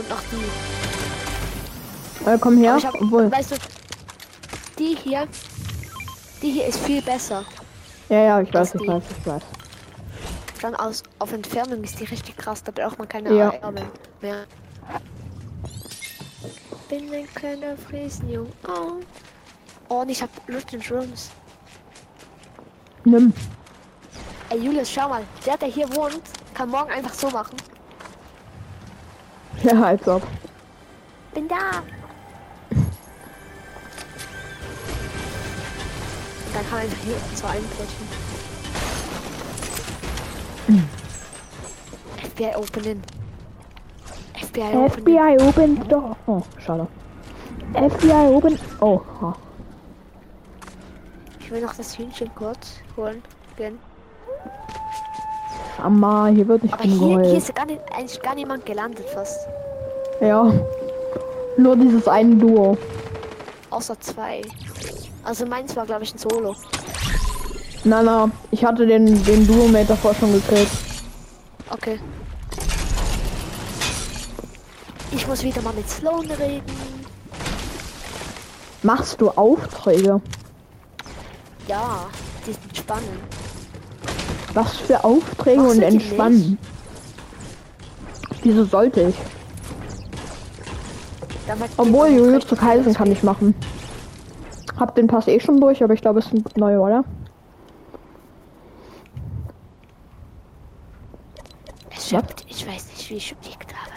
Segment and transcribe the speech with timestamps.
[0.00, 2.30] Und noch die.
[2.30, 2.78] Äh, komm her.
[2.82, 3.56] Hab, weißt du,
[4.78, 5.28] die hier,
[6.40, 7.44] die hier ist viel besser.
[8.08, 9.42] Ja, ja, ich weiß, das ich weiß, ich weiß.
[10.62, 13.52] Dann aus, auf Entfernung ist die richtig krass, da braucht man keine Ja.
[13.60, 13.90] AR mehr.
[16.88, 18.46] Bin ein kleiner Friesenjung.
[18.66, 19.02] Oh.
[19.90, 21.30] oh, und ich hab Lust in Shrooms.
[23.04, 23.34] Nimm.
[24.48, 25.24] Ey, Julius, schau mal.
[25.44, 26.22] Der, der hier wohnt,
[26.54, 27.56] kann morgen einfach so machen.
[29.64, 30.22] Ja, als ob.
[31.34, 31.82] Bin da.
[36.52, 38.08] Dann kann man einfach hier so einbrechen.
[42.22, 43.02] FBI opening.
[44.34, 44.90] FBI opening.
[44.90, 46.16] FBI open door.
[46.26, 46.86] Oh, schade.
[47.74, 48.58] FBI open.
[48.80, 49.00] Oh.
[51.40, 53.22] Ich will noch das Hühnchen kurz holen.
[53.56, 53.78] Gehen.
[55.80, 59.46] Amma, hier wird nicht Aber hier, hier ist gar nicht, eigentlich gar niemand gelandet fast.
[60.20, 60.52] Ja.
[61.56, 62.76] Nur dieses eine Duo.
[63.70, 64.42] Außer zwei.
[65.24, 66.54] Also meins war glaube ich ein Solo.
[67.84, 70.68] Na, na, ich hatte den, den Duo-Mate davor schon gekillt.
[71.70, 71.98] Okay.
[75.12, 76.62] Ich muss wieder mal mit Sloan reden.
[78.82, 80.20] Machst du Aufträge?
[81.68, 82.06] Ja,
[82.46, 83.08] die sind spannend.
[84.54, 86.58] Was für Aufträge Machst und entspannen?
[88.42, 89.14] Wieso sollte ich?
[91.76, 93.54] Obwohl, recht zu Kaisen kann ich machen.
[94.78, 97.04] Hab den Pass eh schon durch, aber ich glaube, es sind neue, oder?
[101.94, 103.92] Es stimmt, ich weiß nicht, wie ich überlegt habe.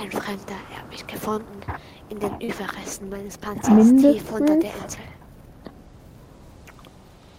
[0.00, 1.44] Ein Fremder, er hat mich gefunden
[2.08, 5.00] in den Überresten meines Panzers tief unter der Insel.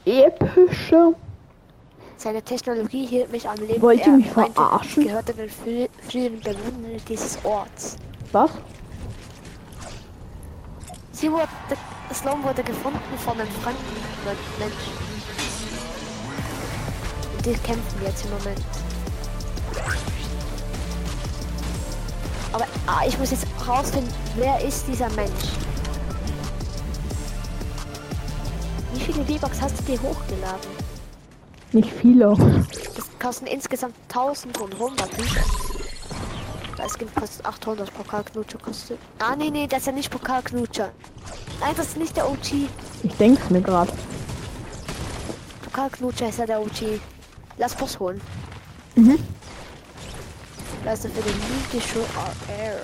[0.05, 1.16] Epische.
[2.22, 3.81] Seine Technologie hielt mich am Leben.
[3.81, 5.05] Wollt ihr mich verarschen?
[5.05, 7.95] Gehörte den frü- früheren Bewohnern dieses Orts.
[8.31, 8.52] Was?
[11.14, 11.47] Sie wurde,
[12.14, 13.80] Sloan wurde gefunden von einem fremden
[14.59, 14.93] Menschen.
[17.37, 18.61] Und die kämpfen jetzt im Moment.
[22.53, 25.55] Aber ah, ich muss jetzt rausfinden, wer ist dieser Mensch?
[28.93, 30.90] Wie viele V-Bucks hast du dir hochgeladen?
[31.73, 32.36] Nicht viele.
[32.95, 35.71] Das kosten insgesamt 1000 und 100 V-Bucks.
[36.76, 38.99] Das Skin kostet 800, Pokalknutscher kostet...
[39.20, 40.92] Ah, nee, nee, das ist ja nicht Pokalknutscher.
[41.59, 42.70] Nein, das ist nicht der OG.
[43.04, 43.93] Ich denk's mir gerade.
[45.64, 46.99] Pokalknutscher ist ja der OG.
[47.58, 48.20] Lass Boss holen.
[48.95, 49.20] Mhm.
[50.83, 51.99] Leiste für den Multishow
[52.49, 52.82] RR.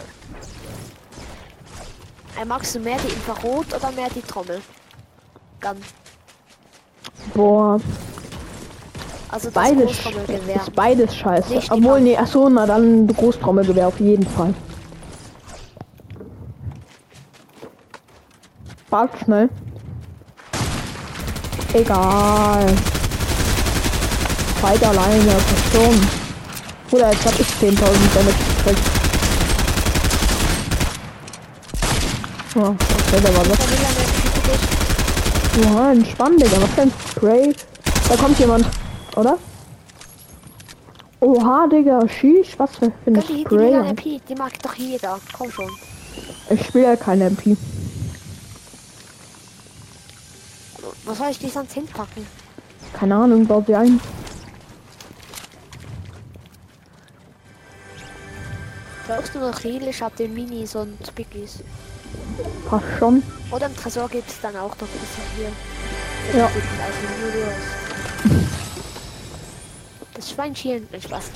[2.40, 4.62] Äh, magst du mehr die Infrarot oder mehr die Trommel?
[5.60, 5.78] Gun.
[7.34, 7.80] Boah,
[9.30, 11.54] Also beides, ist beides scheiße.
[11.54, 14.54] Nicht Obwohl, nee, achso, na dann Großtrommelgewehr auf jeden Fall.
[18.90, 19.50] Warte schnell.
[21.74, 22.74] Egal.
[24.62, 26.08] Fight alleine, verstorben.
[26.92, 28.82] Oder jetzt hab ich 10.000 Damage gekriegt.
[32.56, 33.60] Oh, okay, der war dich.
[35.64, 36.58] Ja, entspann, Digga.
[36.62, 37.54] Was ein Spray?
[38.10, 38.66] Da kommt jemand,
[39.18, 39.38] oder?
[41.20, 42.08] Oha, Digga.
[42.08, 43.74] Schieß, was für ein Gönn die, die Spray.
[43.74, 45.20] MP, die mag doch jeder.
[45.36, 45.70] Komm schon.
[46.50, 47.58] Ich spiele ja keine MP.
[51.06, 52.26] Wo soll ich die sonst hinpacken?
[52.94, 54.00] Keine Ahnung, baut sie ein.
[59.08, 59.88] Brauchst du noch Heal?
[59.88, 61.64] Ich hab den Minis und Biggies.
[62.70, 63.24] Passt schon.
[63.52, 64.90] Oder im Tresor gibt es dann auch noch das
[65.36, 66.40] hier.
[66.40, 66.46] Ja.
[66.46, 67.87] Also.
[70.38, 70.88] Das Schweinchen.
[70.92, 71.32] Nein, Spaß.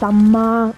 [0.00, 0.72] Samma.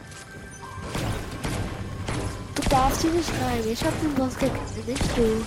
[2.54, 3.60] Du darfst hier nicht rein.
[3.70, 4.86] Ich hab den Boss gekillt.
[4.88, 5.44] Nicht du.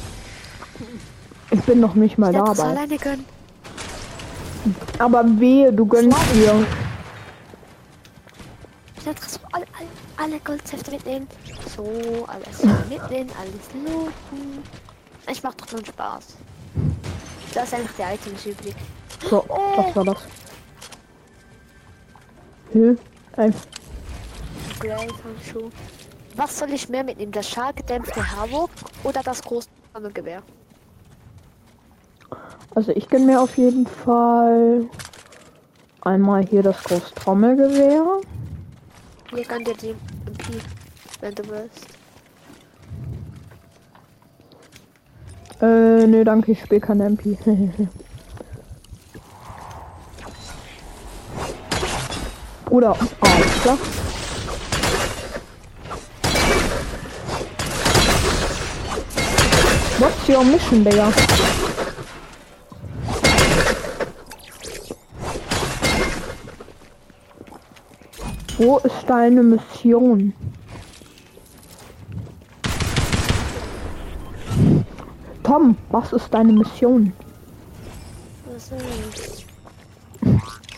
[1.50, 2.64] Ich bin noch nicht mal Ich dabei.
[2.64, 3.26] alleine können.
[5.00, 6.66] Aber wehe, du gönnst dir.
[9.00, 9.22] Ich hätte
[9.54, 9.88] alle, alle,
[10.18, 11.28] alle Goldsäfte mitnehmen.
[11.76, 14.64] So, alles mitnehmen, alles looten.
[15.32, 16.36] Ich mach doch nur Spaß.
[17.50, 18.76] Ich lasse einfach die Items übrig.
[19.30, 20.18] So, was war das?
[25.24, 25.70] Handschuh.
[26.36, 27.32] Was soll ich mehr mitnehmen?
[27.32, 28.70] Das schallgedämpfte Havoc
[29.04, 29.70] oder das große
[30.14, 30.44] Gewehr?
[32.76, 34.88] Also ich gönn mir auf jeden Fall
[36.02, 38.22] einmal hier das Großtrommelgewehr.
[39.34, 39.96] Hier kann dir die
[40.28, 40.62] MP,
[41.22, 41.88] wenn du willst.
[45.60, 47.36] Äh, nee, danke, ich spiele keine MP.
[52.70, 53.78] Oder Alter.
[60.00, 61.12] What's your mission, Digga?
[68.58, 70.34] Wo ist deine Mission?
[75.44, 77.14] Tom, was ist deine Mission?
[78.46, 79.46] Was ist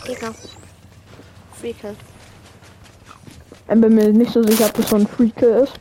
[0.05, 0.33] Digga.
[1.59, 1.93] Freaker.
[3.71, 5.73] Ich bin mir nicht so sicher, ob das so ein Freak ist.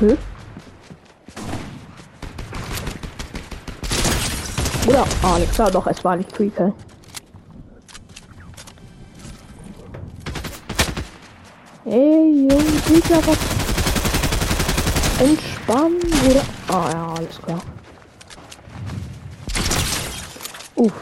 [0.00, 0.16] Hä?
[4.86, 6.72] Oder Alex, ja doch, es war nicht Freaker.
[11.84, 13.38] Ey, Jungs, Freaker, was?
[15.66, 16.42] Entspannen, oder?
[16.68, 17.60] Ah ja, alles klar.
[20.76, 20.92] Uff.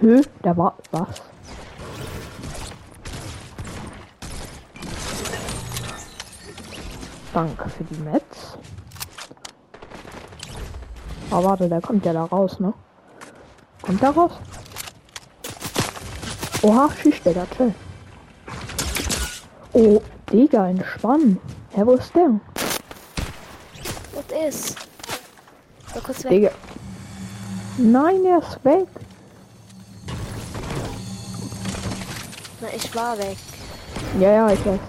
[0.00, 1.22] Hö, da war was.
[7.34, 8.56] Danke für die Metz.
[11.30, 12.72] Oh, warte, der kommt ja da raus, ne?
[13.82, 14.32] Kommt da raus?
[16.62, 17.74] Oha, schießt der da, chill.
[19.74, 20.00] Oh,
[20.32, 21.40] Digga, entspannen.
[21.74, 22.40] Hä, wo ist der?
[24.14, 24.76] Was ist?
[25.94, 26.30] So kurz weg.
[26.30, 26.50] Digga.
[27.78, 28.88] Nein, er ist weg.
[32.60, 33.36] Na, ich war weg.
[34.20, 34.80] Ja, ja, ich weiß.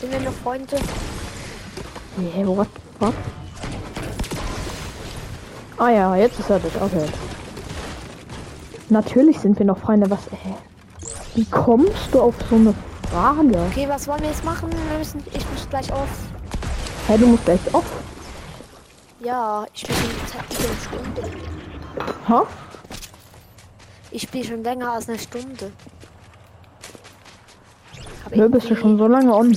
[0.00, 0.76] Sind wir noch Freunde?
[2.18, 2.68] Nee, what?
[2.98, 3.14] Was?
[5.78, 6.74] Ah ja, jetzt ist er das.
[6.76, 7.06] Okay.
[8.90, 10.10] Natürlich sind wir noch Freunde.
[10.10, 10.26] Was?
[10.28, 10.56] Äh,
[11.34, 12.74] wie kommst du auf so eine
[13.10, 13.66] Frage?
[13.70, 14.70] Okay, was wollen wir jetzt machen?
[14.70, 16.08] Wir müssen, ich muss gleich auf.
[17.06, 17.84] Hä, du musst echt auf.
[19.20, 21.30] Ja, ich bin schon eine Stunde.
[22.28, 22.46] Ha?
[24.10, 25.72] Ich spiele schon länger als eine Stunde.
[28.24, 29.56] Hab Nö, bist du schon so lange on.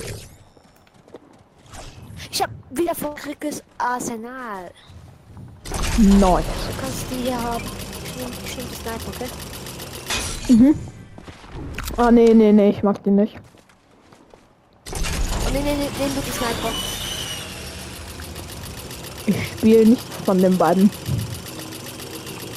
[2.31, 4.71] Ich hab wieder verrücktes Arsenal.
[5.97, 6.45] Nice.
[6.45, 7.63] Du kannst die hier haben.
[8.05, 10.53] Ich nehme die Sniper, okay?
[10.53, 10.88] Mhm.
[12.01, 13.35] Ah, nee, nee, nee, ich mag die nicht.
[14.87, 16.71] Oh, nee, nee, nee, du die Sniper.
[19.25, 20.89] Ich spiele nichts von den beiden.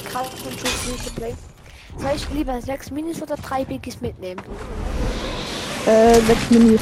[0.05, 1.33] Kraft und Schuss nicht geplay.
[1.97, 4.41] Soll ich lieber sechs Minis oder drei Biggies mitnehmen?
[5.87, 6.81] Äh, sechs Minis.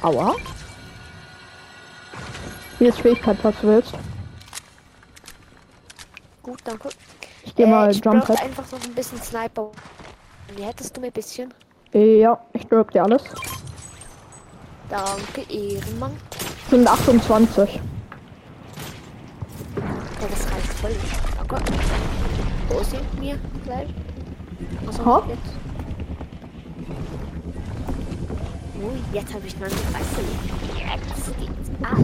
[0.00, 0.34] Aua.
[2.78, 3.92] Hier ist Fähigkeit, was du willst.
[6.42, 6.88] Gut, danke.
[7.44, 8.42] Ich gehe mal äh, ich Jump Pad.
[8.42, 9.70] einfach noch ein bisschen Sniper.
[10.56, 11.52] Wie hättest du mir ein bisschen?
[11.92, 13.22] Ja, ich drück dir alles.
[14.88, 16.12] Danke, Ehrenmann.
[16.68, 17.80] Sind 28.
[19.76, 20.90] Okay, das reicht voll.
[21.48, 21.62] Danke.
[22.68, 23.88] Wo sind wir gleich?
[24.86, 25.22] Also Ha?
[25.28, 25.52] jetzt.
[28.82, 30.22] Oh, jetzt habe ich meine Fresse.
[30.76, 31.98] Jetzt geht's ab.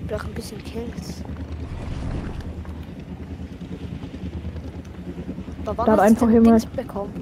[0.00, 1.22] Ich brauche ein bisschen Kills.
[5.68, 7.12] Aber wann Da hat einfach jemand- bekommen?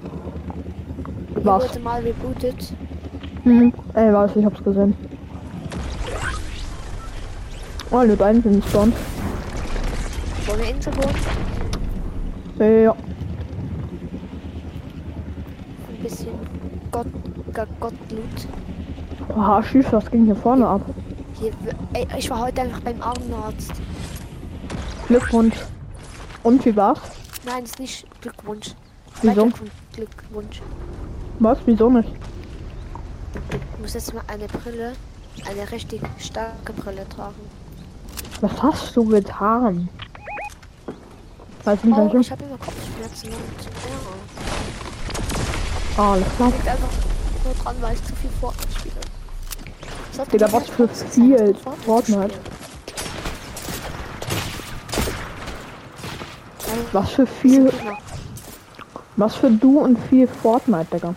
[1.43, 1.69] Was?
[1.69, 2.73] wurde mal rebootet.
[3.43, 4.95] Hm, ey, weiß, ich hab's gesehen.
[7.91, 8.93] Oh, eine beiden sind spawn.
[10.47, 12.83] Wollen wir Insel holen?
[12.85, 12.93] Ja.
[15.89, 16.29] Ein bisschen
[16.93, 17.07] Gott,
[17.53, 18.25] Gott, Gottblut.
[19.37, 20.83] Oha, schieß, was ging hier vorne ab?
[21.41, 21.51] Hier,
[21.95, 23.73] ey, ich war heute einfach beim Augenarzt.
[25.09, 25.57] Glückwunsch.
[26.45, 27.01] Und wie war's?
[27.47, 28.75] Nein, ist nicht Glückwunsch.
[29.23, 29.49] Wieso?
[29.93, 30.61] Glückwunsch.
[31.39, 31.59] Was?
[31.65, 32.09] Wieso nicht?
[33.33, 34.95] Du musst jetzt mal eine Brille,
[35.49, 37.41] eine richtig starke Brille tragen.
[38.41, 39.89] Was hast du getan?
[41.63, 43.71] Weiß nicht, Oh, ich habe immer Kopfschmerzen und ja.
[46.03, 46.49] Ah, alles klar.
[46.51, 46.89] Liegt einfach
[47.45, 48.95] nur dran, weil ich zu viel Fortnite spiele.
[50.13, 52.35] Sollte Digga, die was für viel du Fortnite.
[56.93, 57.73] Was für viel.
[59.17, 61.15] Was für du und viel Fortnite, Digga.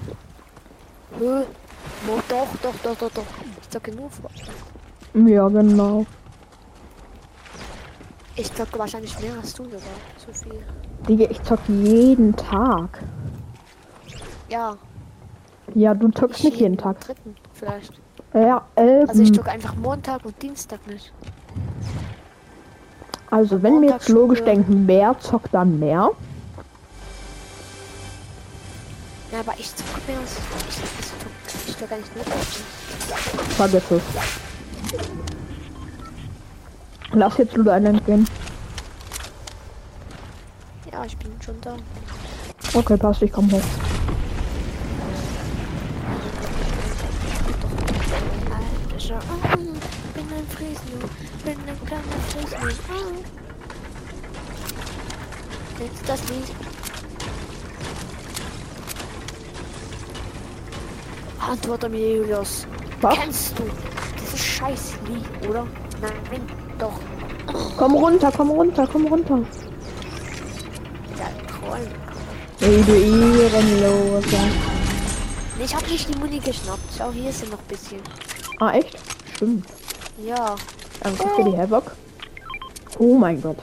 [1.17, 1.43] Hö,
[2.29, 3.23] doch, doch, doch, doch, doch.
[3.61, 5.31] Ich zocke nur Fortnite.
[5.31, 6.05] Ja, genau.
[8.35, 9.79] Ich zocke wahrscheinlich mehr als du sogar.
[10.25, 10.63] So viel.
[11.07, 13.03] Digga, ich zock jeden Tag.
[14.49, 14.77] Ja.
[15.75, 16.99] Ja, du zockst nicht jeden Tag.
[17.01, 17.93] Dritten vielleicht.
[18.33, 21.11] Ja, ähm, Also ich zocke einfach Montag und Dienstag nicht.
[23.31, 26.09] Also wenn wir jetzt logisch denken, wer zockt dann mehr?
[29.31, 32.25] Ja, aber ich zocke mehr als ich, ich, ich, ich gar nicht mit.
[33.55, 34.03] Vergiss es.
[37.13, 38.27] Lass jetzt Ludo Island gehen.
[40.91, 41.75] Ja, ich bin schon da.
[42.73, 43.88] Okay, passt, ich komm hoch.
[49.09, 50.99] Alter, ah, bin ein Friesen,
[51.43, 52.57] bin ein kleiner Friesen.
[52.61, 53.07] Ah.
[55.77, 56.55] Kennst du das Lied?
[61.39, 62.67] Antworte mir, Julius.
[63.01, 63.15] Was?
[63.15, 63.63] Kennst du
[64.21, 65.65] dieses scheiß Lied, oder?
[66.01, 66.41] Nein,
[66.77, 66.99] doch.
[67.77, 69.39] Komm runter, komm runter, komm runter.
[71.17, 71.87] Ja, Troll.
[72.59, 74.37] Ey, du Ehrenloser.
[75.63, 76.93] Ich hab nicht die Muni geschnappt.
[76.95, 78.01] Schau, hier ist ja noch ein bisschen.
[78.59, 78.97] Ah, echt?
[79.35, 79.65] Stimmt.
[80.23, 80.55] Ja.
[81.01, 81.91] Danke für die Havoc.
[82.97, 83.57] Oh mein Gott.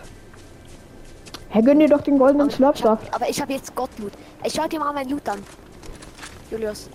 [1.50, 3.14] Herr, gönn dir doch den goldenen Slurpsaft.
[3.14, 4.12] aber ich hab jetzt Gottloot.
[4.44, 5.42] Ich schau dir mal mein Loot an.
[6.50, 6.88] Julius.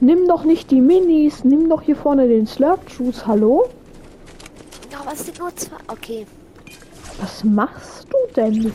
[0.00, 3.70] Nimm doch nicht die Minis, nimm doch hier vorne den Slurp Juice, hallo?
[4.92, 5.76] Ja, es sind nur zwei.
[5.88, 6.26] Okay.
[7.20, 8.74] Was machst du denn?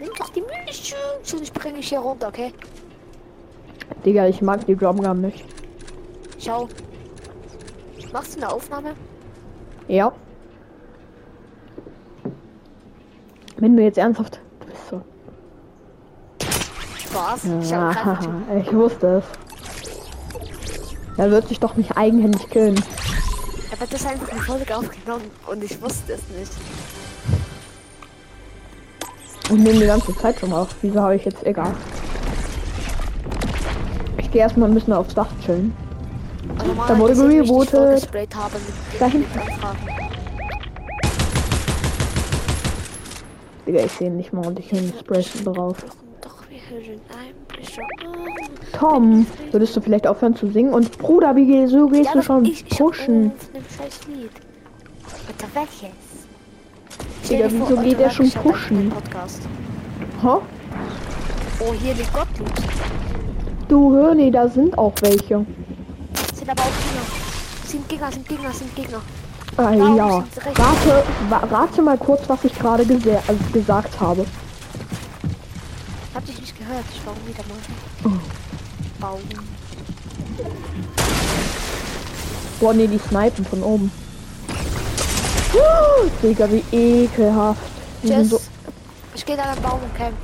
[0.00, 0.42] Nimm doch die.
[0.42, 2.52] Und ich bringe ich hier runter, okay?
[4.06, 5.44] Digga, ich mag die Drumgun nicht.
[6.38, 6.68] Schau.
[8.12, 8.94] Machst du eine Aufnahme?
[9.88, 10.12] Ja.
[13.56, 14.40] Wenn du jetzt ernsthaft.
[14.60, 15.02] Du bist so.
[16.98, 17.40] Spaß.
[17.68, 18.18] Ja,
[18.60, 19.24] ich wusste es.
[21.18, 22.80] Er wird sich doch nicht eigenhändig killen.
[23.72, 26.52] aber das ist einfach eine Folge aufgenommen und ich wusste es nicht.
[29.50, 30.76] Und nehme die ganze Zeit schon auf.
[30.80, 31.74] Wieso habe ich jetzt egal?
[34.36, 35.72] Gehe erstmal ein bisschen aufs Dach chillen.
[36.58, 37.14] Also mal, wurde
[37.70, 39.40] vollgesprayt habe mit, Da hinten.
[43.66, 45.78] Digga, ich sehe ihn nicht mal und ich nehme Sprayen drauf.
[48.78, 50.74] Tom, würdest du vielleicht aufhören zu singen?
[50.74, 53.32] Und Bruder, wie geh- so gehst Ja, du schon ich, ich pushen?
[55.54, 55.88] Welches?
[57.30, 58.92] Digga, vor, wieso geht er schon pushen?
[60.22, 60.42] Ha?
[61.60, 62.50] Oh, hier liegt Gottloot.
[63.68, 65.44] Du hör nee, da sind auch welche.
[66.34, 67.02] Sind aber auch Gegner.
[67.66, 68.98] Sind Gegner, sind Gegner, sind Gegner.
[69.56, 70.06] Ah, Warum ja.
[70.44, 74.26] Rate, wa rate mal kurz, was ich gerade gese- also gesagt habe.
[76.14, 76.84] Hab dich nicht gehört.
[76.94, 77.58] Ich baue wieder mal.
[78.04, 79.00] Oh.
[79.00, 79.22] Bauen.
[82.60, 83.90] Boah, nee, die snipen von oben.
[85.54, 87.60] Oh, Digga, wie ekelhaft.
[88.04, 88.30] Tschüss.
[88.30, 88.40] so,
[89.14, 90.14] Ich gehe dann am Baum und camp.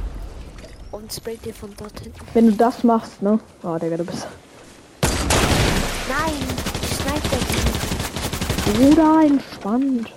[0.92, 2.18] Und spray dir von dort hinten.
[2.34, 3.38] wenn du das machst, ne?
[3.62, 4.26] Oh, Digga, du bist.
[6.08, 6.34] Nein,
[6.82, 7.38] ich snipe den
[8.78, 8.96] nicht.
[8.96, 10.08] Bruder, entspannt.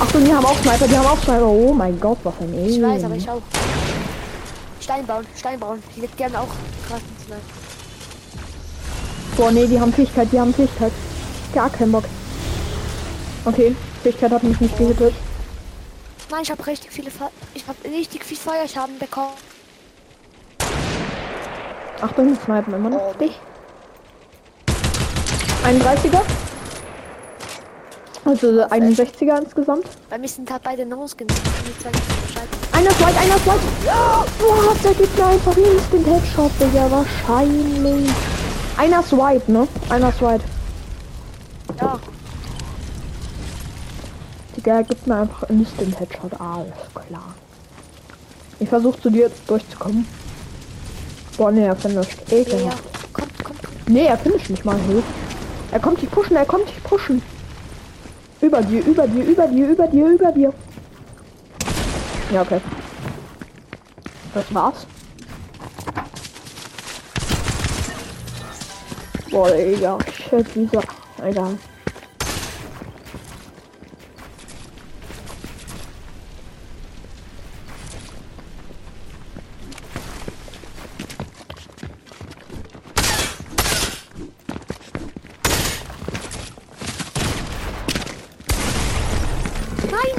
[0.00, 1.46] Achtung, die haben auch Sniper, die haben auch Sniper.
[1.46, 2.82] Oh mein Gott, was ein Ich Alien.
[2.82, 3.42] weiß, aber ich auch.
[4.80, 5.82] Stein bauen, Stein bauen.
[5.94, 6.48] Die liegt gerne auch
[6.88, 7.40] krass ins Snipe.
[9.36, 10.92] Boah, nee, die haben Fähigkeit, die haben Fähigkeit.
[11.54, 12.04] Gar keinen Bock.
[13.44, 15.14] Okay, Fähigkeit hat mich nicht gehittet.
[16.30, 19.34] Nein, ich habe richtig viele Fe ich habe richtig viel Feuerschaden bekommen.
[22.00, 23.38] Achtung, die snipen immer noch Oh, dich.
[25.64, 26.20] 31er.
[28.24, 29.86] Also 61er insgesamt.
[30.08, 31.32] Bei mir sind halt beide No-Skins.
[31.32, 31.86] Nicht.
[32.72, 33.36] Einer ist white, einer.
[33.86, 36.90] Ja, Boah, der gibt mir einfach instant Headshot, Digga.
[36.90, 38.10] Wahrscheinlich.
[38.76, 39.68] Einer ist white, ne?
[39.90, 40.44] Einer ist white.
[41.80, 41.98] Ja,
[44.64, 46.32] Digga, gibt mir einfach instant Headshot.
[46.40, 47.34] Alles klar.
[48.58, 50.06] Ich versuche zu dir durchzukommen.
[51.36, 52.16] Boah, ne, er finisht.
[52.30, 52.42] ja, ja.
[52.42, 53.12] Ekelhaft.
[53.12, 53.88] Kommt, kommt.
[53.88, 54.78] Nee, er finisht nicht mal.
[54.88, 55.04] Hilf.
[55.70, 57.20] Er kommt dich pushen, er kommt dich pushen.
[58.40, 60.54] Über dir, über dir, über dir, über dir, über dir.
[62.32, 62.60] Ja, okay.
[64.32, 64.86] Das war's.
[69.30, 69.98] Boah, Digga.
[70.30, 70.82] Shit, dieser.
[71.22, 71.58] Egal.
[89.90, 90.16] Nein!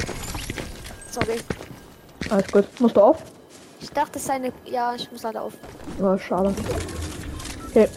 [1.10, 1.40] Sorry.
[2.36, 2.80] Alles gut.
[2.80, 3.22] Musst du auf?
[3.80, 4.52] Ich dachte, es sei eine.
[4.66, 5.54] Ja, ich muss leider auf.
[5.98, 6.54] Ja, schade.
[7.70, 7.88] Okay,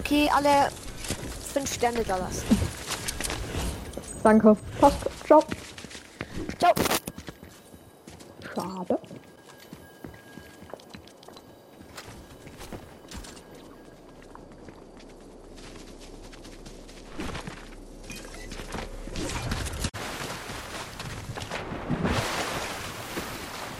[0.00, 0.68] Okay, alle
[1.52, 2.44] fünf Sterne da lassen.
[4.22, 4.56] danke.
[4.80, 4.96] Passt.
[5.26, 5.42] Ciao.
[6.58, 6.72] Ciao.
[8.54, 8.98] Schade.